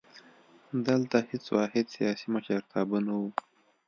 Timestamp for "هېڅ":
1.29-1.45